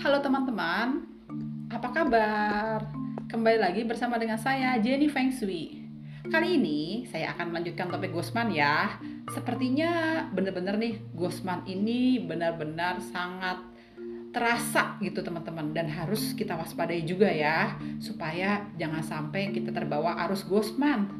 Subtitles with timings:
[0.00, 1.04] Halo teman-teman,
[1.68, 2.88] apa kabar?
[3.28, 5.76] Kembali lagi bersama dengan saya Jenny Feng Shui.
[6.24, 8.96] Kali ini saya akan melanjutkan topik Gosman ya.
[9.28, 13.60] Sepertinya benar-benar nih Gosman ini benar-benar sangat
[14.32, 20.48] terasa gitu teman-teman dan harus kita waspadai juga ya supaya jangan sampai kita terbawa arus
[20.48, 21.12] Gosman.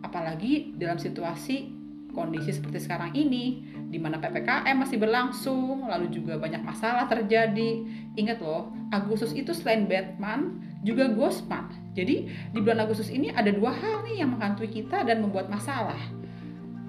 [0.00, 1.68] Apalagi dalam situasi
[2.16, 7.84] kondisi seperti sekarang ini di mana PPKM masih berlangsung lalu juga banyak masalah terjadi.
[8.18, 13.70] Ingat loh Agustus itu selain Batman juga Ghostman jadi di bulan Agustus ini ada dua
[13.70, 15.98] hal nih yang menghantui kita dan membuat masalah.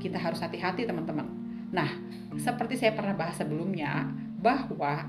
[0.01, 1.29] Kita harus hati-hati teman-teman.
[1.69, 1.89] Nah
[2.35, 4.09] seperti saya pernah bahas sebelumnya
[4.41, 5.05] bahwa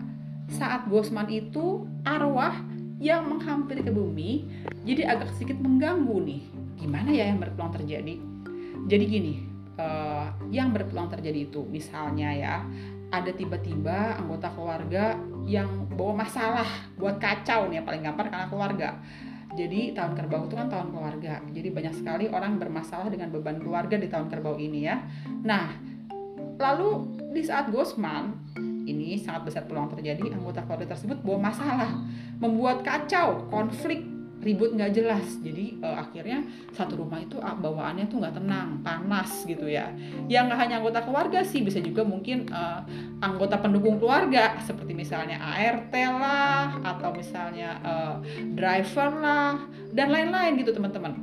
[0.52, 2.60] saat Ghostman itu arwah
[3.00, 4.46] yang menghampiri ke bumi
[4.84, 6.42] jadi agak sedikit mengganggu nih.
[6.76, 8.20] Gimana ya yang berpeluang terjadi?
[8.86, 11.64] Jadi gini uh, yang berpeluang terjadi itu.
[11.68, 12.56] Misalnya ya,
[13.12, 15.14] ada tiba-tiba anggota keluarga
[15.46, 16.66] yang bawa masalah
[16.98, 18.88] buat kacau nih, paling gampang karena keluarga.
[19.56, 21.40] Jadi tahun kerbau itu kan tahun keluarga.
[21.48, 25.00] Jadi banyak sekali orang bermasalah dengan beban keluarga di tahun kerbau ini ya.
[25.46, 25.72] Nah,
[26.60, 28.36] lalu di saat Gosman
[28.86, 31.90] ini sangat besar peluang terjadi anggota keluarga tersebut bawa masalah,
[32.38, 35.26] membuat kacau, konflik ribut nggak jelas.
[35.40, 36.44] Jadi uh, akhirnya
[36.76, 39.92] satu rumah itu uh, bawaannya tuh nggak tenang panas gitu ya.
[40.28, 42.84] Yang nggak hanya anggota keluarga sih bisa juga mungkin uh,
[43.24, 48.14] anggota pendukung keluarga seperti misalnya ART lah atau misalnya uh,
[48.52, 49.56] driver lah
[49.92, 51.16] dan lain-lain gitu teman-teman.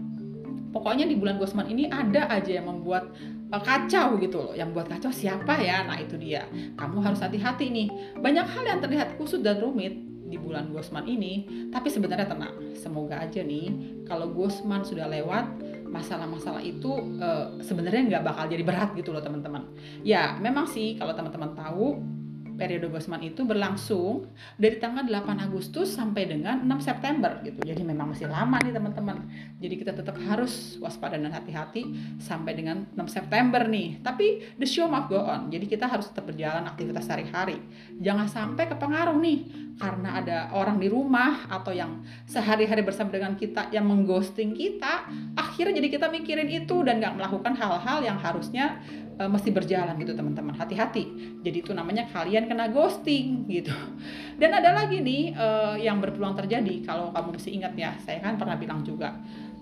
[0.74, 3.14] Pokoknya di bulan Gosman ini ada aja yang membuat
[3.54, 4.54] kacau gitu loh.
[4.58, 5.86] Yang buat kacau siapa ya?
[5.86, 6.50] Nah itu dia.
[6.74, 8.18] Kamu harus hati-hati nih.
[8.18, 12.74] Banyak hal yang terlihat kusut dan rumit di bulan Gosman ini, tapi sebenarnya tenang.
[12.74, 15.46] Semoga aja nih kalau Gosman sudah lewat,
[15.94, 16.90] masalah-masalah itu
[17.22, 19.70] uh, sebenarnya nggak bakal jadi berat gitu loh teman-teman.
[20.02, 22.02] Ya memang sih kalau teman-teman tahu
[22.56, 27.60] periode Gosman itu berlangsung dari tanggal 8 Agustus sampai dengan 6 September gitu.
[27.62, 29.18] Jadi memang masih lama nih teman-teman.
[29.58, 34.02] Jadi kita tetap harus waspada dan hati-hati sampai dengan 6 September nih.
[34.02, 35.50] Tapi the show must go on.
[35.50, 37.58] Jadi kita harus tetap berjalan aktivitas sehari-hari.
[38.00, 39.40] Jangan sampai kepengaruh nih
[39.78, 45.82] karena ada orang di rumah atau yang sehari-hari bersama dengan kita yang mengghosting kita, akhirnya
[45.82, 48.78] jadi kita mikirin itu dan nggak melakukan hal-hal yang harusnya
[49.20, 50.56] uh, mesti berjalan gitu teman-teman.
[50.56, 51.04] Hati-hati.
[51.42, 53.74] Jadi itu namanya kalian kena ghosting gitu.
[54.42, 56.84] Dan ada lagi nih uh, yang berpeluang terjadi.
[56.86, 59.14] Kalau kamu mesti ingat ya saya kan pernah bilang juga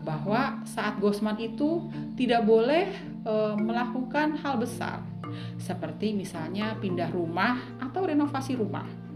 [0.02, 1.86] bahwa saat ghostman itu
[2.18, 2.90] tidak boleh
[3.28, 5.04] uh, melakukan hal besar.
[5.62, 9.11] Seperti misalnya pindah rumah atau renovasi rumah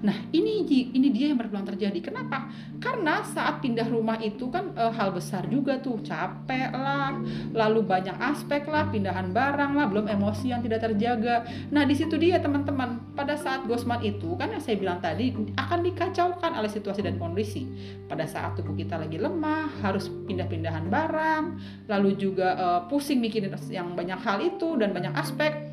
[0.00, 2.00] Nah, ini ini dia yang berpeluang terjadi.
[2.00, 2.48] Kenapa?
[2.80, 7.20] Karena saat pindah rumah itu kan e, hal besar juga tuh, capek lah,
[7.52, 11.44] lalu banyak aspek lah, pindahan barang lah, belum emosi yang tidak terjaga.
[11.68, 13.12] Nah, di situ dia teman-teman.
[13.12, 17.68] Pada saat Gosman itu kan yang saya bilang tadi akan dikacaukan oleh situasi dan kondisi.
[18.08, 21.44] Pada saat tubuh kita lagi lemah, harus pindah-pindahan barang,
[21.92, 25.69] lalu juga e, pusing mikirin yang banyak hal itu dan banyak aspek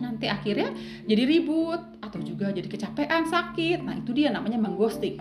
[0.00, 0.74] nanti akhirnya
[1.06, 3.84] jadi ribut atau juga jadi kecapean sakit.
[3.84, 5.20] Nah itu dia namanya mengghosting.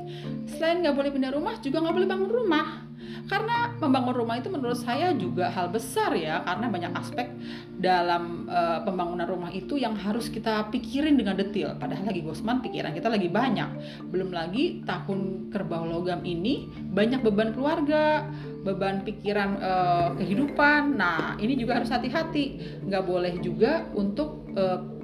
[0.50, 2.89] Selain nggak boleh pindah rumah juga nggak boleh bangun rumah
[3.28, 7.28] karena membangun rumah itu menurut saya juga hal besar ya karena banyak aspek
[7.80, 11.76] dalam uh, pembangunan rumah itu yang harus kita pikirin dengan detail.
[11.80, 13.70] Padahal lagi gosman pikiran kita lagi banyak.
[14.12, 18.28] Belum lagi tahun kerbau logam ini banyak beban keluarga
[18.64, 21.00] beban pikiran uh, kehidupan.
[21.00, 22.80] Nah ini juga harus hati-hati.
[22.84, 24.99] Nggak boleh juga untuk uh,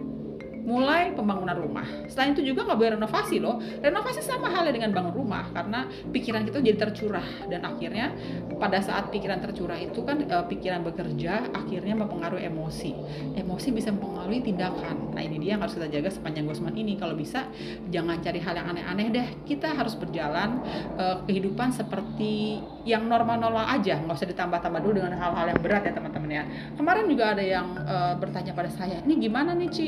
[0.66, 1.86] mulai pembangunan rumah.
[2.10, 3.62] Selain itu juga nggak boleh renovasi loh.
[3.62, 8.12] Renovasi sama halnya dengan bangun rumah karena pikiran kita jadi tercurah dan akhirnya
[8.58, 12.92] pada saat pikiran tercurah itu kan e, pikiran bekerja akhirnya mempengaruhi emosi.
[13.38, 15.14] Emosi bisa mempengaruhi tindakan.
[15.14, 16.98] Nah ini dia yang harus kita jaga sepanjang Gosman ini.
[16.98, 17.46] Kalau bisa
[17.94, 19.28] jangan cari hal yang aneh-aneh deh.
[19.46, 20.66] Kita harus berjalan
[20.98, 22.58] e, kehidupan seperti
[22.90, 24.02] yang normal-normal aja.
[24.02, 26.44] Nggak usah ditambah-tambah dulu dengan hal-hal yang berat ya teman-teman ya.
[26.74, 29.88] Kemarin juga ada yang e, bertanya pada saya, ini gimana nih Ci?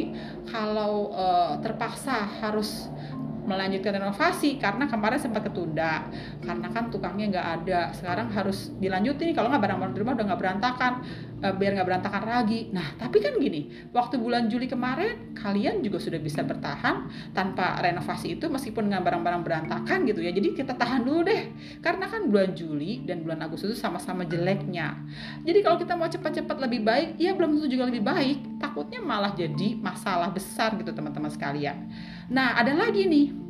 [0.75, 2.89] Uh, terpaksa harus
[3.47, 6.03] melanjutkan renovasi karena kemarin sempat ketunda
[6.43, 7.79] karena kan tukangnya nggak ada.
[7.95, 10.93] Sekarang harus dilanjutin kalau nggak barang-barang di rumah udah nggak berantakan
[11.39, 12.67] uh, biar nggak berantakan lagi.
[12.75, 18.35] Nah tapi kan gini waktu bulan Juli kemarin kalian juga sudah bisa bertahan tanpa renovasi
[18.35, 20.35] itu meskipun dengan barang-barang berantakan gitu ya.
[20.35, 24.99] Jadi kita tahan dulu deh karena kan bulan Juli dan bulan Agustus itu sama-sama jeleknya.
[25.47, 29.33] Jadi kalau kita mau cepat-cepat lebih baik ya belum tentu juga lebih baik takutnya malah
[29.33, 31.89] jadi masalah besar gitu teman-teman sekalian
[32.29, 33.47] nah ada lagi nih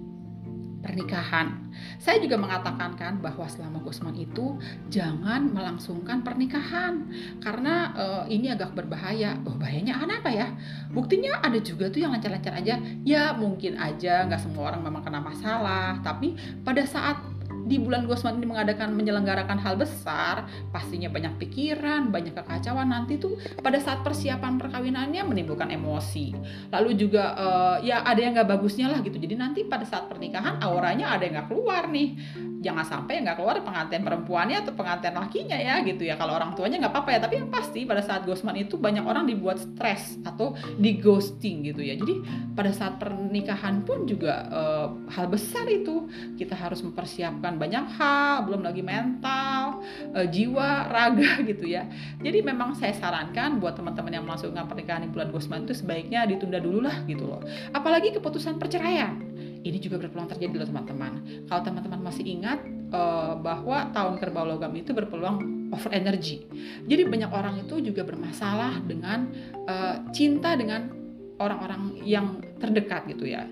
[0.88, 1.68] pernikahan.
[2.00, 4.56] Saya juga mengatakan kan bahwa selama Gosman itu
[4.88, 7.12] jangan melangsungkan pernikahan
[7.44, 9.36] karena uh, ini agak berbahaya.
[9.44, 10.48] Oh, bahayanya apa ya?
[10.88, 15.20] buktinya ada juga tuh yang lancar-lancar aja ya mungkin aja nggak semua orang memang kena
[15.22, 16.34] masalah tapi
[16.64, 17.20] pada saat
[17.68, 23.36] di bulan Gosman ini mengadakan menyelenggarakan hal besar, pastinya banyak pikiran, banyak kekacauan nanti tuh
[23.60, 26.32] pada saat persiapan perkawinannya menimbulkan emosi.
[26.72, 29.20] Lalu juga uh, ya ada yang nggak bagusnya lah gitu.
[29.20, 32.16] Jadi nanti pada saat pernikahan auranya ada yang nggak keluar nih
[32.58, 36.82] jangan sampai nggak keluar pengantin perempuannya atau pengantin lakinya ya gitu ya kalau orang tuanya
[36.82, 40.58] nggak apa-apa ya tapi yang pasti pada saat ghostman itu banyak orang dibuat stres atau
[40.76, 42.20] di ghosting gitu ya jadi
[42.58, 48.62] pada saat pernikahan pun juga uh, hal besar itu kita harus mempersiapkan banyak hal belum
[48.64, 49.84] lagi mental
[50.14, 51.90] uh, jiwa raga gitu ya
[52.22, 56.62] jadi memang saya sarankan buat teman-teman yang melangsungkan pernikahan di bulan ghostman itu sebaiknya ditunda
[56.62, 57.42] dulu lah gitu loh
[57.74, 59.18] apalagi keputusan perceraian
[59.68, 61.14] ini juga berpeluang terjadi loh teman-teman.
[61.52, 62.64] Kalau teman-teman masih ingat
[62.96, 66.48] uh, bahwa tahun kerbau logam itu berpeluang over energy.
[66.88, 69.28] Jadi banyak orang itu juga bermasalah dengan
[69.68, 70.88] uh, cinta dengan
[71.38, 73.46] orang-orang yang terdekat gitu ya.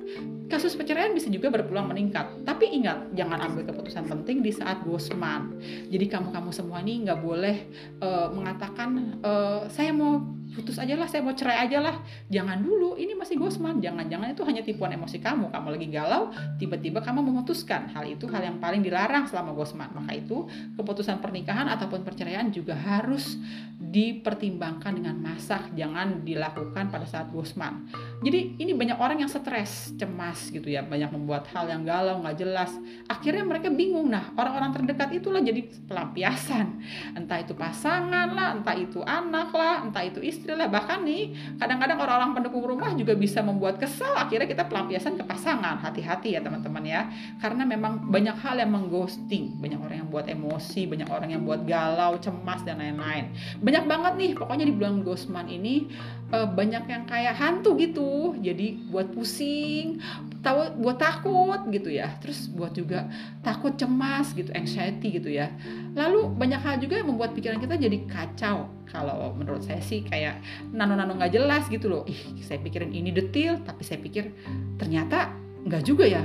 [0.45, 2.45] Kasus perceraian bisa juga berpeluang meningkat.
[2.45, 5.57] Tapi ingat, jangan ambil keputusan penting di saat bosman.
[5.89, 7.57] Jadi kamu-kamu semua ini nggak boleh
[8.05, 10.21] uh, mengatakan uh, saya mau
[10.55, 11.99] putus aja lah, saya mau cerai aja lah.
[12.31, 13.83] Jangan dulu, ini masih gosman.
[13.83, 15.51] Jangan-jangan itu hanya tipuan emosi kamu.
[15.51, 17.91] Kamu lagi galau, tiba-tiba kamu memutuskan.
[17.91, 19.91] Hal itu hal yang paling dilarang selama gosman.
[19.91, 20.47] Maka itu
[20.79, 23.35] keputusan pernikahan ataupun perceraian juga harus
[23.75, 25.75] dipertimbangkan dengan masak.
[25.75, 27.91] Jangan dilakukan pada saat gosman.
[28.23, 30.81] Jadi ini banyak orang yang stres, cemas gitu ya.
[30.81, 32.71] Banyak membuat hal yang galau, nggak jelas.
[33.11, 34.07] Akhirnya mereka bingung.
[34.07, 36.79] Nah, orang-orang terdekat itulah jadi pelampiasan.
[37.19, 40.69] Entah itu pasangan lah, entah itu anak lah, entah itu istri istilah.
[40.69, 44.13] Bahkan nih kadang-kadang orang-orang pendukung rumah juga bisa membuat kesal.
[44.13, 45.81] Akhirnya kita pelampiasan ke pasangan.
[45.81, 47.09] Hati-hati ya teman-teman ya.
[47.41, 49.57] Karena memang banyak hal yang mengghosting.
[49.57, 53.33] Banyak orang yang buat emosi banyak orang yang buat galau cemas dan lain-lain.
[53.63, 55.89] Banyak banget nih pokoknya di bulan Ghostman ini
[56.29, 58.37] uh, banyak yang kayak hantu gitu.
[58.39, 60.03] Jadi buat pusing
[60.45, 62.13] tahu buat takut gitu ya.
[62.21, 63.09] Terus buat juga
[63.41, 65.49] takut cemas gitu anxiety gitu ya.
[65.97, 68.69] Lalu banyak hal juga yang membuat pikiran kita jadi kacau.
[68.85, 70.39] Kalau menurut saya sih kayak
[70.69, 72.05] nano-nano nggak jelas gitu loh.
[72.05, 74.29] Ih saya pikirin ini detail tapi saya pikir
[74.77, 75.33] ternyata
[75.65, 76.21] nggak juga ya.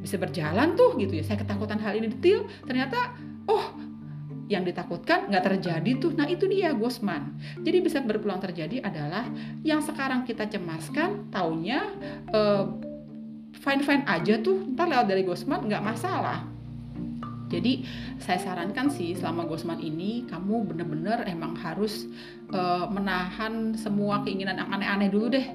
[0.00, 1.24] Bisa berjalan tuh gitu ya.
[1.28, 3.12] Saya ketakutan hal ini detail ternyata
[3.44, 3.76] oh
[4.48, 6.16] yang ditakutkan nggak terjadi tuh.
[6.16, 7.36] Nah itu dia Gosman.
[7.60, 9.28] Jadi bisa berpeluang terjadi adalah
[9.60, 11.84] yang sekarang kita cemaskan, taunya
[12.32, 12.87] uh,
[13.58, 16.58] fine fine aja tuh ntar lewat dari Gosman nggak masalah
[17.48, 17.80] jadi
[18.20, 22.04] saya sarankan sih selama Gosman ini kamu bener-bener emang harus
[22.52, 25.46] uh, menahan semua keinginan yang aneh-aneh dulu deh.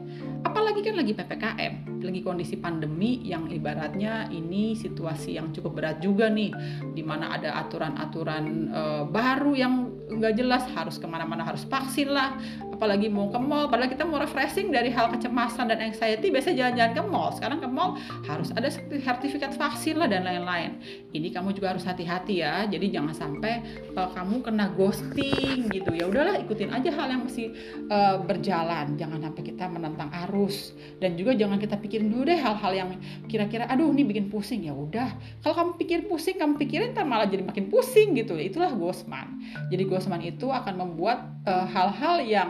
[0.44, 6.28] Apalagi kan lagi PPKM, lagi kondisi pandemi yang ibaratnya ini situasi yang cukup berat juga
[6.28, 6.52] nih,
[6.98, 9.74] di mana ada aturan-aturan uh, baru yang
[10.10, 12.36] nggak jelas harus ke mana-mana harus vaksin lah,
[12.74, 16.94] apalagi mau ke mall padahal kita mau refreshing dari hal kecemasan dan anxiety biasanya jalan-jalan
[16.98, 17.30] ke mall.
[17.38, 20.82] Sekarang ke mall harus ada sertifikat vaksin lah dan lain-lain.
[21.14, 23.62] Ini kamu juga harus hati-hati ya jadi jangan sampai
[23.94, 25.94] uh, kamu kena ghosting gitu.
[25.94, 27.54] Ya udahlah ikutin aja hal yang masih
[27.94, 28.98] uh, berjalan.
[28.98, 30.74] Jangan sampai kita menentang arus.
[30.98, 32.90] Dan juga jangan kita pikirin dulu deh hal-hal yang
[33.30, 34.66] kira-kira aduh ini bikin pusing.
[34.66, 35.14] Ya udah
[35.46, 38.34] kalau kamu pikir pusing kamu pikirin ntar malah jadi makin pusing gitu.
[38.36, 42.50] Itulah ghostman jadi ghostman itu akan membuat eh, hal-hal uh, yang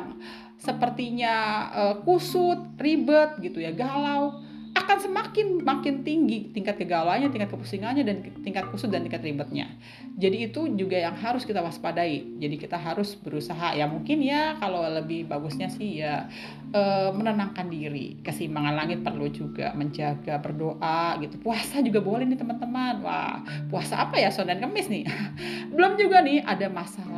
[0.58, 1.36] sepertinya
[1.72, 4.44] uh, kusut, ribet gitu ya, galau,
[4.74, 9.70] akan semakin makin tinggi tingkat kegalauannya, tingkat kepusingannya dan tingkat kusut dan tingkat ribetnya.
[10.18, 12.42] Jadi itu juga yang harus kita waspadai.
[12.42, 16.26] Jadi kita harus berusaha ya mungkin ya kalau lebih bagusnya sih ya
[16.74, 18.18] uh, menenangkan diri.
[18.26, 21.38] Keseimbangan langit perlu juga menjaga berdoa gitu.
[21.38, 23.06] Puasa juga boleh nih teman-teman.
[23.06, 25.06] Wah, puasa apa ya Senin Kemis nih?
[25.78, 27.13] Belum juga nih ada masalah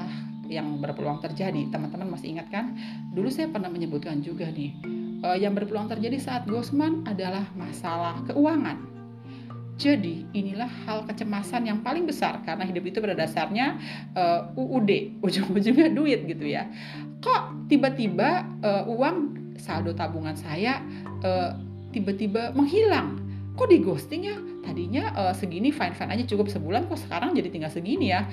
[0.47, 1.69] yang berpeluang terjadi.
[1.69, 2.75] Teman-teman masih ingat kan?
[3.11, 4.75] Dulu saya pernah menyebutkan juga nih,
[5.25, 8.93] uh, yang berpeluang terjadi saat Gosman adalah masalah keuangan.
[9.75, 13.75] Jadi inilah hal kecemasan yang paling besar karena hidup itu pada dasarnya
[14.15, 16.71] uh, eh, UUD, ujung-ujungnya duit gitu ya.
[17.19, 20.79] Kok tiba-tiba uh, uang saldo tabungan saya
[21.91, 23.19] tiba-tiba menghilang?
[23.55, 24.37] Kok di ghosting ya?
[24.63, 28.25] Tadinya uh, segini fine-fine aja cukup sebulan kok sekarang jadi tinggal segini ya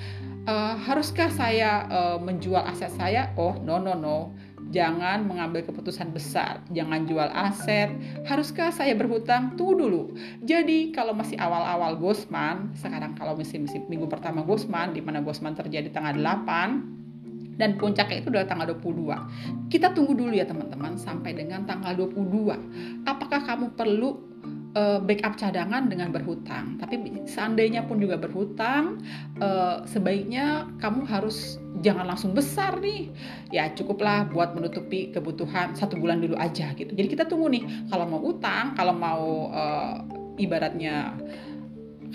[0.47, 3.31] uh, haruskah saya uh, menjual aset saya?
[3.39, 4.35] Oh, no no no.
[4.73, 7.93] Jangan mengambil keputusan besar, jangan jual aset.
[8.25, 9.53] Haruskah saya berhutang?
[9.53, 10.03] Tunggu dulu.
[10.41, 15.53] Jadi kalau masih awal-awal Gosman, sekarang kalau masih, masih minggu pertama Gosman, di mana Gosman
[15.53, 19.69] terjadi tanggal 8, dan puncaknya itu adalah tanggal 22.
[19.69, 23.05] Kita tunggu dulu ya teman-teman sampai dengan tanggal 22.
[23.05, 24.32] Apakah kamu perlu
[24.75, 26.77] uh, backup cadangan dengan berhutang.
[26.81, 29.01] Tapi seandainya pun juga berhutang,
[29.41, 33.09] uh, sebaiknya kamu harus jangan langsung besar nih.
[33.53, 36.93] Ya cukuplah buat menutupi kebutuhan satu bulan dulu aja gitu.
[36.93, 39.97] Jadi kita tunggu nih kalau mau utang, kalau mau uh,
[40.41, 41.17] ibaratnya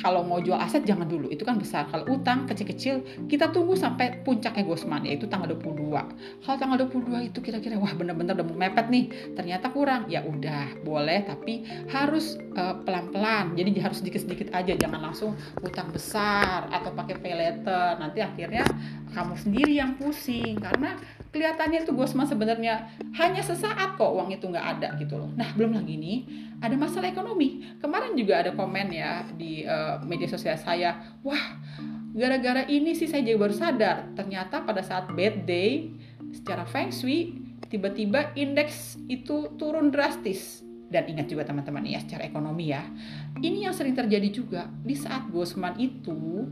[0.02, 1.30] kalau mau jual aset jangan dulu.
[1.34, 1.90] Itu kan besar.
[1.90, 5.88] Kalau utang kecil-kecil kita tunggu sampai puncaknya Gosman yaitu tanggal 22
[6.44, 9.06] kalau tanggal 22 itu kira-kira wah bener-bener udah mau mepet nih.
[9.34, 10.10] Ternyata kurang.
[10.12, 13.58] Ya udah boleh tapi harus uh, pelan-pelan.
[13.58, 14.74] Jadi harus sedikit-sedikit aja.
[14.78, 18.66] Jangan langsung utang besar atau pakai pay letter nanti akhirnya
[19.14, 20.60] kamu sendiri yang pusing.
[20.62, 20.98] Karena
[21.32, 25.30] kelihatannya itu Gosman sebenarnya hanya sesaat kok uang itu nggak ada gitu loh.
[25.36, 26.18] Nah belum lagi nih
[26.64, 27.64] ada masalah ekonomi.
[27.78, 31.60] Kemarin juga ada komen ya di uh, media sosial saya, wah
[32.18, 33.98] gara-gara ini sih saya juga baru sadar.
[34.18, 35.94] Ternyata pada saat bad day
[36.34, 37.36] secara feng shui
[37.68, 40.64] tiba-tiba indeks itu turun drastis.
[40.88, 42.80] Dan ingat juga teman-teman ya secara ekonomi ya
[43.44, 46.48] ini yang sering terjadi juga di saat Gosman itu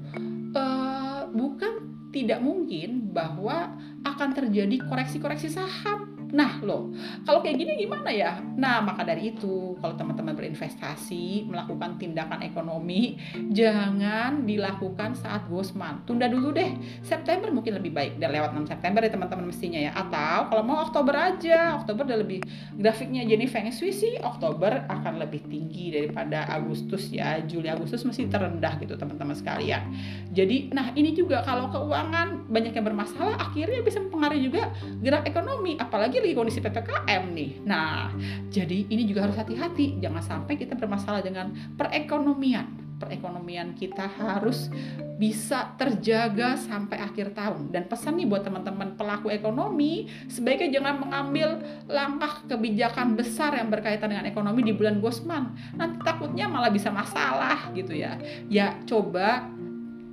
[0.51, 1.73] uh, bukan
[2.15, 3.75] tidak mungkin bahwa
[4.07, 6.91] akan terjadi koreksi-koreksi saham Nah, loh,
[7.23, 8.43] kalau kayak gini gimana ya?
[8.59, 13.15] Nah, maka dari itu, kalau teman-teman berinvestasi, melakukan tindakan ekonomi,
[13.55, 16.03] jangan dilakukan saat Gosman.
[16.03, 16.75] Tunda dulu deh.
[16.99, 18.19] September mungkin lebih baik.
[18.19, 19.95] Dan lewat 6 September ya teman-teman mestinya ya.
[19.95, 21.79] Atau kalau mau Oktober aja.
[21.79, 22.43] Oktober udah lebih
[22.75, 27.39] grafiknya Jenny Feng Shui sih Oktober akan lebih tinggi daripada Agustus ya.
[27.47, 29.87] Juli Agustus masih terendah gitu teman-teman sekalian.
[30.35, 35.79] Jadi, nah ini juga kalau keuangan banyak yang bermasalah, akhirnya bisa mempengaruhi juga gerak ekonomi.
[35.79, 37.51] Apalagi lagi kondisi PPKM nih.
[37.69, 38.09] Nah,
[38.49, 40.01] jadi ini juga harus hati-hati.
[40.01, 42.97] Jangan sampai kita bermasalah dengan perekonomian.
[42.97, 44.73] Perekonomian kita harus
[45.21, 47.69] bisa terjaga sampai akhir tahun.
[47.69, 54.09] Dan pesan nih buat teman-teman pelaku ekonomi, sebaiknya jangan mengambil langkah kebijakan besar yang berkaitan
[54.09, 55.53] dengan ekonomi di bulan Gosman.
[55.77, 58.17] Nanti takutnya malah bisa masalah gitu ya.
[58.49, 59.45] Ya coba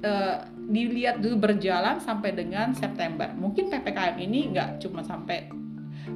[0.04, 0.36] uh,
[0.68, 3.30] dilihat dulu berjalan sampai dengan September.
[3.32, 5.61] Mungkin PPKM ini nggak cuma sampai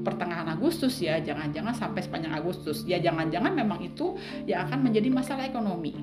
[0.07, 2.87] pertengahan Agustus ya jangan-jangan sampai sepanjang Agustus.
[2.87, 4.15] Ya jangan-jangan memang itu
[4.47, 5.99] yang akan menjadi masalah ekonomi.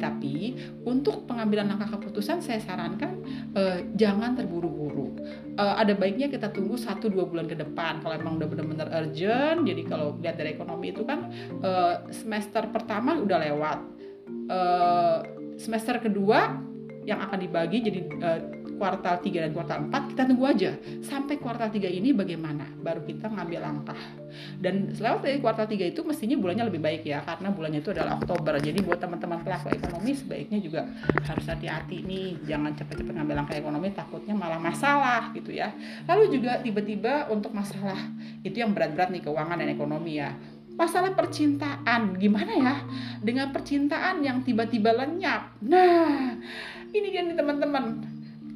[0.00, 0.56] Tapi
[0.88, 3.20] untuk pengambilan langkah keputusan saya sarankan
[3.52, 5.18] eh, jangan terburu-buru.
[5.58, 8.00] Eh, ada baiknya kita tunggu satu dua bulan ke depan.
[8.00, 11.28] Kalau emang udah benar-benar urgent jadi kalau lihat dari ekonomi itu kan
[11.60, 13.78] eh, semester pertama udah lewat.
[14.50, 15.18] Eh,
[15.60, 16.70] semester kedua
[17.04, 18.40] yang akan dibagi jadi eh,
[18.80, 20.72] kuartal 3 dan kuartal 4 kita tunggu aja.
[21.04, 22.64] Sampai kuartal 3 ini bagaimana?
[22.80, 24.00] Baru kita ngambil langkah.
[24.56, 28.16] Dan lewat dari kuartal 3 itu mestinya bulannya lebih baik ya karena bulannya itu adalah
[28.16, 28.56] Oktober.
[28.56, 30.88] Jadi buat teman-teman pelaku ekonomi sebaiknya juga
[31.28, 32.40] harus hati-hati nih.
[32.48, 35.76] Jangan cepet-cepet ngambil langkah ekonomi takutnya malah masalah gitu ya.
[36.08, 38.00] Lalu juga tiba-tiba untuk masalah
[38.40, 40.32] itu yang berat-berat nih keuangan dan ekonomi ya.
[40.80, 42.74] Masalah percintaan gimana ya?
[43.20, 45.60] Dengan percintaan yang tiba-tiba lenyap.
[45.60, 46.40] Nah
[46.96, 48.00] ini dia nih teman-teman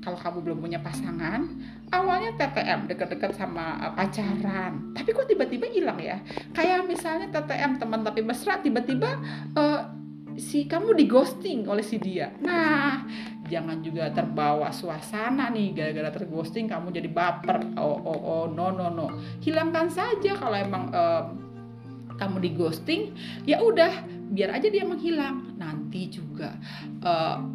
[0.04, 1.48] kalau kamu belum punya pasangan
[1.88, 4.92] awalnya TTM deket-deket sama uh, pacaran.
[4.92, 6.20] Tapi kok tiba-tiba hilang ya?
[6.52, 9.16] Kayak misalnya TTM teman tapi mesra tiba-tiba
[9.56, 9.80] uh,
[10.36, 12.36] si kamu di ghosting oleh si dia.
[12.44, 13.08] Nah
[13.48, 15.72] jangan juga terbawa suasana nih.
[15.72, 17.72] Gara-gara terghosting kamu jadi baper.
[17.80, 19.06] Oh oh oh no no no.
[19.40, 21.32] Hilangkan saja kalau emang uh,
[22.14, 23.02] kamu di ghosting
[23.42, 25.56] ya udah biar aja dia menghilang.
[25.56, 26.52] Nanti juga
[27.00, 27.53] uh,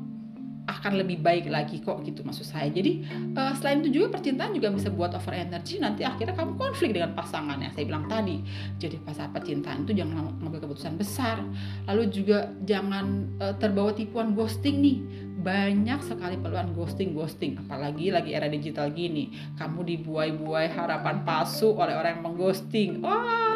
[0.69, 2.69] akan lebih baik lagi kok gitu maksud saya.
[2.69, 6.93] Jadi uh, selain itu juga percintaan juga bisa buat over energy nanti akhirnya kamu konflik
[6.93, 8.37] dengan pasangan yang saya bilang tadi.
[8.77, 11.41] Jadi pas percintaan itu jangan mengambil keputusan besar.
[11.89, 14.97] Lalu juga jangan uh, terbawa tipuan ghosting nih
[15.39, 19.31] banyak sekali peluang ghosting ghosting apalagi lagi era digital gini.
[19.55, 22.99] Kamu dibuai-buai harapan palsu oleh orang yang mengghosting.
[23.03, 23.49] Oh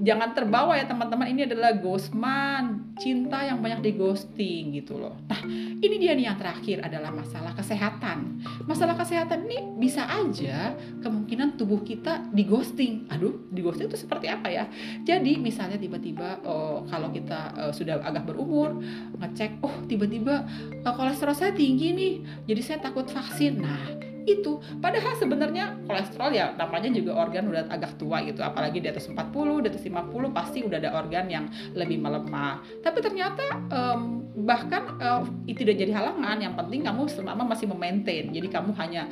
[0.00, 1.28] jangan terbawa ya teman-teman.
[1.30, 5.16] Ini adalah ghostman cinta yang banyak di ghosting gitu loh.
[5.28, 5.40] Nah
[5.80, 8.44] ini dia nih yang terakhir adalah masalah kesehatan.
[8.64, 14.26] Masalah kesehatan ini bisa aja kemungkinan tubuh kita di ghosting aduh di ghosting itu seperti
[14.28, 14.64] apa ya?
[15.04, 18.80] Jadi misalnya tiba-tiba oh, kalau kita uh, sudah agak berumur
[19.20, 20.44] ngecek oh tiba-tiba
[20.84, 22.12] uh, kolesterol saya tinggi nih
[22.48, 23.60] jadi saya takut vaksin.
[23.60, 24.60] Nah itu.
[24.78, 29.64] Padahal sebenarnya kolesterol ya namanya juga organ udah agak tua gitu apalagi di atas 40
[29.64, 31.44] di atas 50 pasti udah ada organ yang
[31.76, 32.60] lebih melemah.
[32.84, 38.32] Tapi ternyata um, bahkan uh, itu tidak jadi halangan yang penting kamu selama masih memaintain.
[38.32, 39.08] Jadi kamu hanya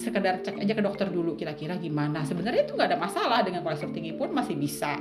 [0.00, 2.24] sekedar cek aja ke dokter dulu kira-kira gimana.
[2.24, 4.96] Sebenarnya itu nggak ada masalah dengan kolesterol tinggi pun masih bisa.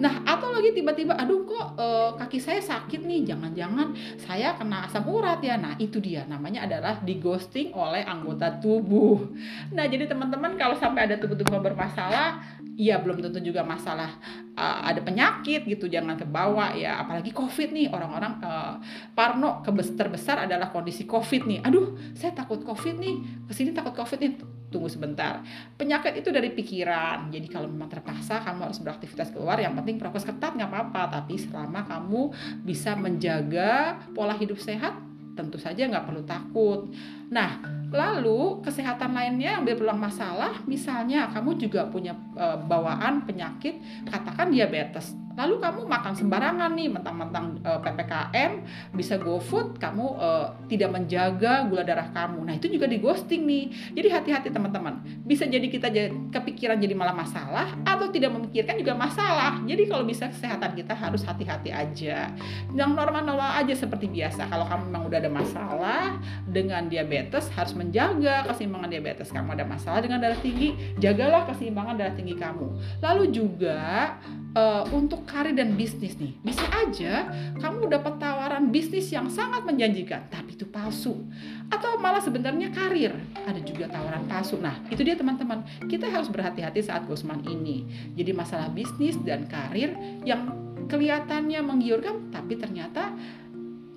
[0.00, 1.86] Nah atau lagi tiba-tiba aduh kok e,
[2.16, 5.60] kaki saya sakit nih jangan-jangan saya kena asam urat ya.
[5.60, 6.24] Nah itu dia.
[6.24, 9.28] Namanya adalah di ghosting oleh anggota tubuh.
[9.76, 12.40] Nah jadi teman-teman kalau sampai ada tubuh-tubuh bermasalah
[12.78, 14.06] ya belum tentu juga masalah
[14.54, 17.02] uh, ada penyakit gitu jangan kebawa ya.
[17.02, 18.78] Apalagi covid nih orang-orang uh,
[19.12, 21.58] parno terbesar adalah kondisi covid nih.
[21.66, 24.37] Aduh saya takut covid nih ke sini takut covid nih
[24.68, 25.40] tunggu sebentar.
[25.80, 27.32] Penyakit itu dari pikiran.
[27.32, 29.56] Jadi kalau memang terpaksa kamu harus beraktivitas keluar.
[29.56, 31.20] Yang penting prokes ketat nggak apa-apa.
[31.20, 32.22] Tapi selama kamu
[32.62, 34.96] bisa menjaga pola hidup sehat
[35.34, 36.90] tentu saja nggak perlu takut.
[37.30, 44.52] Nah Lalu kesehatan lainnya yang berulang masalah, misalnya kamu juga punya e, bawaan penyakit, katakan
[44.52, 48.52] diabetes lalu kamu makan sembarangan nih mentang-mentang uh, eh, ppkm
[48.90, 52.42] bisa go food kamu uh, tidak menjaga gula darah kamu.
[52.42, 53.94] Nah itu juga di ghosting nih.
[53.94, 54.98] Jadi hati-hati teman-teman.
[55.22, 59.62] Bisa jadi kita jadi, kepikiran jadi malah masalah atau tidak memikirkan juga masalah.
[59.62, 62.34] Jadi kalau bisa kesehatan kita harus hati-hati aja.
[62.74, 64.50] Yang normal-normal aja seperti biasa.
[64.50, 66.04] Kalau kamu memang udah ada masalah
[66.50, 69.54] dengan diabetes harus menjaga keseimbangan diabetes kamu.
[69.54, 72.66] Ada masalah dengan darah tinggi jagalah keseimbangan darah tinggi kamu.
[72.98, 74.18] Lalu juga
[74.58, 76.32] uh, untuk karir dan bisnis nih.
[76.40, 77.28] Bisa aja
[77.60, 81.28] kamu dapat tawaran bisnis yang sangat menjanjikan, tapi itu palsu.
[81.68, 83.12] Atau malah sebenarnya karir,
[83.44, 84.56] ada juga tawaran palsu.
[84.56, 85.62] Nah, itu dia teman-teman.
[85.84, 87.84] Kita harus berhati-hati saat Gosman ini.
[88.16, 89.92] Jadi masalah bisnis dan karir
[90.24, 90.48] yang
[90.88, 93.12] kelihatannya menggiurkan, tapi ternyata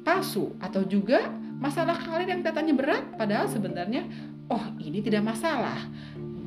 [0.04, 0.52] palsu.
[0.60, 4.04] Atau juga masalah karir yang kelihatannya berat, padahal sebenarnya,
[4.52, 5.80] oh ini tidak masalah.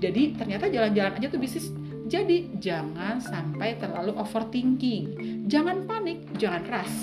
[0.05, 1.73] Jadi ternyata jalan-jalan aja tuh bisnis
[2.04, 5.16] jadi jangan sampai terlalu overthinking.
[5.49, 6.99] Jangan panik, jangan rush.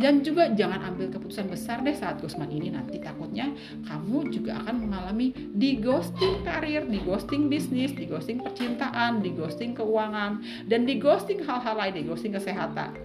[0.00, 3.52] Dan juga jangan ambil keputusan besar deh saat Gosman ini nanti takutnya
[3.84, 9.76] kamu juga akan mengalami di ghosting karir, di ghosting bisnis, di ghosting percintaan, di ghosting
[9.76, 10.40] keuangan,
[10.72, 12.96] dan di ghosting hal-hal lain, di ghosting kesehatan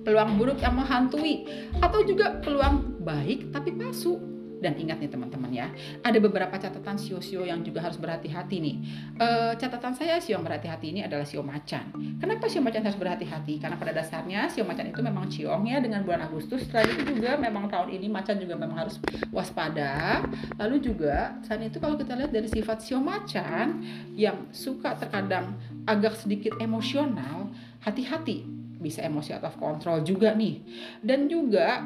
[0.00, 1.44] peluang buruk yang menghantui
[1.80, 4.29] atau juga peluang baik tapi palsu
[4.60, 5.66] dan ingat nih teman-teman ya,
[6.04, 8.76] ada beberapa catatan sio-sio yang juga harus berhati-hati nih.
[9.16, 11.90] E, catatan saya sio yang berhati-hati ini adalah sio macan.
[12.20, 13.56] Kenapa sio macan harus berhati-hati?
[13.56, 16.68] Karena pada dasarnya sio macan itu memang ciong ya dengan bulan Agustus.
[16.68, 19.00] Selain itu juga memang tahun ini macan juga memang harus
[19.32, 20.22] waspada.
[20.60, 23.80] Lalu juga selain itu kalau kita lihat dari sifat sio macan
[24.12, 25.56] yang suka terkadang
[25.88, 27.48] agak sedikit emosional,
[27.80, 28.44] hati-hati
[28.80, 30.60] bisa emosi out of control juga nih.
[31.00, 31.84] Dan juga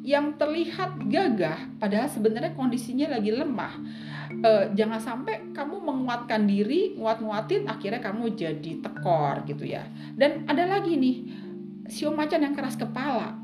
[0.00, 3.74] yang terlihat gagah padahal sebenarnya kondisinya lagi lemah.
[4.30, 9.84] E, jangan sampai kamu menguatkan diri nguat-nguatin akhirnya kamu jadi tekor gitu ya.
[10.16, 11.16] Dan ada lagi nih
[11.92, 13.36] sio macan yang keras kepala.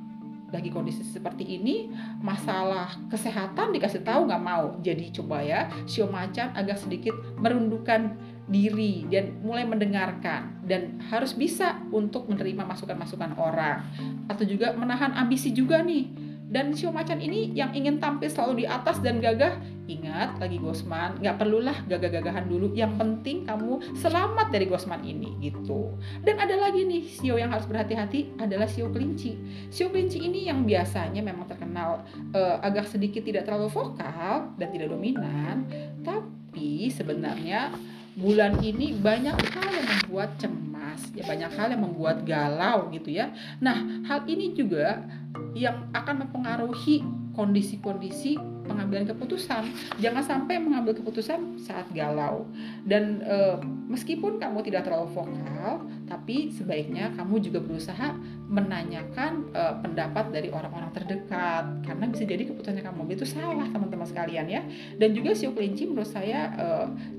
[0.55, 1.91] Lagi kondisi seperti ini
[2.23, 4.81] masalah kesehatan dikasih tahu nggak mau.
[4.81, 8.17] Jadi coba ya sio macan agak sedikit merundukkan
[8.49, 10.65] diri dan mulai mendengarkan.
[10.65, 13.85] Dan harus bisa untuk menerima masukan-masukan orang.
[14.31, 16.26] Atau juga menahan ambisi juga nih
[16.57, 19.61] dan sio macan ini yang ingin tampil selalu di atas dan gagah,
[19.93, 22.73] ingat lagi Gosman, nggak perlulah gagah-gagahan dulu.
[22.73, 25.93] Yang penting kamu selamat dari Gosman ini gitu.
[26.25, 29.37] Dan ada lagi nih sio yang harus berhati-hati adalah sio kelinci.
[29.69, 34.89] Sio kelinci ini yang biasanya memang terkenal uh, agak sedikit tidak terlalu vokal dan tidak
[34.89, 35.69] dominan,
[36.01, 37.69] tapi sebenarnya
[38.17, 40.57] bulan ini banyak hal yang membuat cemas,
[41.15, 43.33] ya banyak hal yang membuat galau gitu ya.
[43.59, 45.05] Nah, hal ini juga
[45.57, 47.05] yang akan mempengaruhi
[47.37, 49.69] kondisi-kondisi pengambilan keputusan.
[50.01, 52.49] Jangan sampai mengambil keputusan saat galau.
[52.89, 53.61] Dan e,
[53.93, 58.15] meskipun kamu tidak terlalu vokal, tapi sebaiknya kamu juga berusaha
[58.47, 64.47] menanyakan e, pendapat dari orang-orang terdekat karena bisa jadi keputusannya kamu itu salah teman-teman sekalian
[64.47, 64.63] ya.
[64.97, 66.67] Dan juga sio kelinci menurut saya e,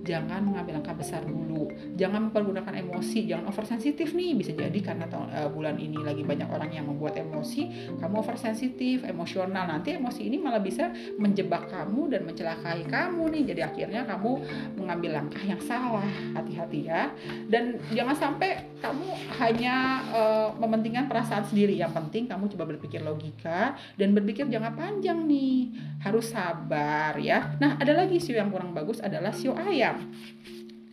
[0.07, 1.67] jangan mengambil langkah besar dulu.
[1.99, 4.39] Jangan mempergunakan emosi, jangan oversensitif nih.
[4.39, 9.67] Bisa jadi karena e, bulan ini lagi banyak orang yang membuat emosi, kamu oversensitif, emosional.
[9.67, 14.31] Nanti emosi ini malah bisa menjebak kamu dan mencelakai kamu nih jadi akhirnya kamu
[14.79, 17.11] mengambil langkah yang salah hati-hati ya
[17.51, 19.09] dan jangan sampai kamu
[19.41, 25.25] hanya uh, mementingkan perasaan sendiri yang penting kamu coba berpikir logika dan berpikir jangka panjang
[25.25, 25.73] nih
[26.05, 30.07] harus sabar ya nah ada lagi sio yang kurang bagus adalah sio ayam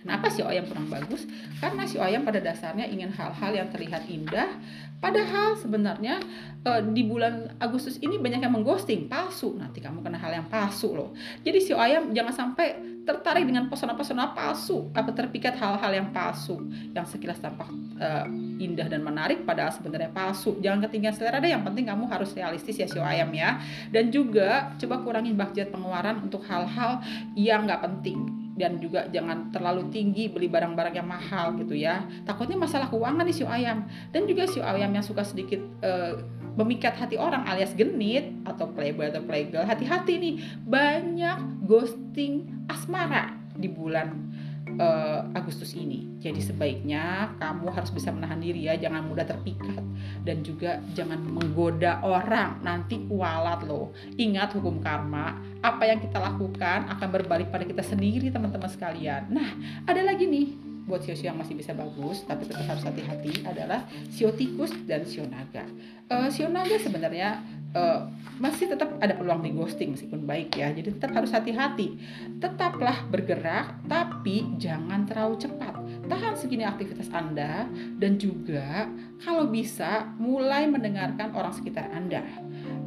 [0.04, 1.24] Kenapa sio ayam kurang bagus?
[1.64, 4.52] Karena sio ayam pada dasarnya ingin hal-hal yang terlihat indah,
[5.00, 6.20] padahal sebenarnya
[6.60, 9.56] e, di bulan Agustus ini banyak yang mengghosting, palsu.
[9.56, 11.16] Nanti kamu kena hal yang palsu loh.
[11.40, 16.56] Jadi sio ayam jangan sampai tertarik dengan pesona-pesona palsu atau terpikat hal-hal yang palsu
[16.96, 17.68] yang sekilas tampak
[18.00, 18.24] uh,
[18.56, 20.56] indah dan menarik padahal sebenarnya palsu.
[20.64, 23.60] Jangan ketinggian selera deh yang penting kamu harus realistis ya sio ayam ya.
[23.92, 27.04] Dan juga coba kurangin budget pengeluaran untuk hal-hal
[27.36, 28.24] yang nggak penting.
[28.54, 32.06] Dan juga jangan terlalu tinggi beli barang-barang yang mahal gitu ya.
[32.22, 33.84] Takutnya masalah keuangan nih sio ayam.
[34.14, 36.14] Dan juga sio ayam yang suka sedikit uh,
[36.54, 40.34] memikat hati orang alias genit atau playboy atau playgirl hati-hati nih
[40.66, 44.34] banyak ghosting asmara di bulan
[44.78, 46.18] uh, Agustus ini.
[46.18, 49.82] Jadi sebaiknya kamu harus bisa menahan diri ya, jangan mudah terpikat
[50.24, 52.64] dan juga jangan menggoda orang.
[52.64, 53.92] Nanti kualat loh.
[54.16, 59.28] Ingat hukum karma, apa yang kita lakukan akan berbalik pada kita sendiri teman-teman sekalian.
[59.30, 59.50] Nah,
[59.84, 64.32] ada lagi nih buat sio-sio yang masih bisa bagus tapi tetap harus hati-hati adalah sio
[64.36, 65.64] tikus dan sio naga.
[66.12, 67.40] Uh, sio naga sebenarnya
[67.72, 70.70] uh, masih tetap ada peluang di ghosting meskipun baik ya.
[70.70, 71.96] Jadi tetap harus hati-hati.
[72.38, 75.74] Tetaplah bergerak tapi jangan terlalu cepat.
[76.04, 77.64] Tahan segini aktivitas Anda
[77.98, 78.88] dan juga
[79.24, 82.20] kalau bisa mulai mendengarkan orang sekitar Anda.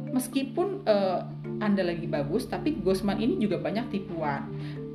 [0.08, 1.20] Meskipun uh,
[1.58, 4.46] anda lagi bagus, tapi Gosman ini juga banyak tipuan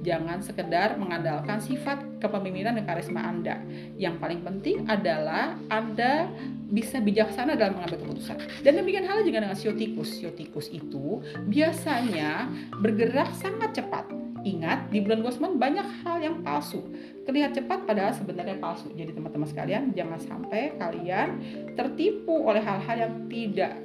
[0.03, 3.63] Jangan sekedar mengandalkan sifat kepemimpinan dan karisma Anda.
[3.95, 6.27] Yang paling penting adalah Anda
[6.67, 8.67] bisa bijaksana dalam mengambil keputusan.
[8.67, 10.19] Dan demikian halnya juga dengan siotikus.
[10.19, 12.51] Siotikus itu biasanya
[12.83, 14.11] bergerak sangat cepat.
[14.43, 16.83] Ingat, di bulan Gosman banyak hal yang palsu.
[17.23, 18.91] Terlihat cepat padahal sebenarnya palsu.
[18.91, 21.39] Jadi teman-teman sekalian, jangan sampai kalian
[21.79, 23.79] tertipu oleh hal-hal yang tidak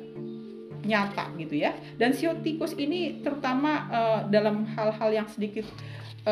[0.82, 1.78] nyata gitu ya.
[1.94, 5.66] Dan siotikus ini terutama uh, dalam hal-hal yang sedikit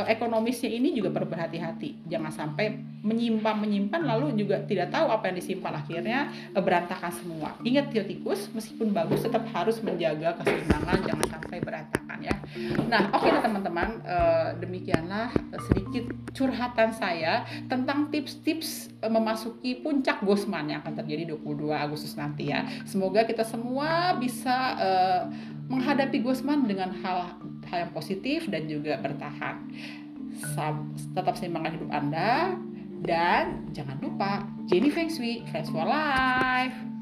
[0.05, 2.05] ekonomisnya ini juga berhati-hati.
[2.11, 6.19] Jangan sampai menyimpan menyimpan lalu juga tidak tahu apa yang disimpan akhirnya
[6.53, 7.55] uh, berantakan semua.
[7.63, 12.35] Ingat tikus meskipun bagus tetap harus menjaga keseimbangan jangan sampai berantakan ya.
[12.91, 15.31] Nah, oke okay teman-teman, uh, demikianlah
[15.71, 22.67] sedikit curhatan saya tentang tips-tips memasuki puncak Gosman yang akan terjadi 22 Agustus nanti ya.
[22.83, 24.75] Semoga kita semua bisa
[25.67, 29.67] menghadapi Gosman dengan hal hal yang positif dan juga bertahan.
[31.15, 32.57] Tetap seimbangkan hidup Anda
[33.05, 36.96] dan jangan lupa Jenny Feng Shui, Friends for Life.